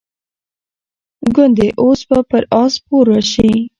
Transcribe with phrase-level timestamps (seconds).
[1.35, 3.53] ګوندي اوس به پر آس سپور راشي.